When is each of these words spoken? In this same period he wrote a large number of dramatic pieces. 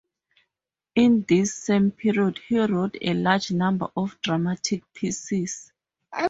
In 0.95 1.25
this 1.29 1.53
same 1.53 1.91
period 1.91 2.39
he 2.47 2.57
wrote 2.57 2.97
a 3.03 3.13
large 3.13 3.51
number 3.51 3.89
of 3.95 4.19
dramatic 4.23 4.81
pieces. 4.95 5.71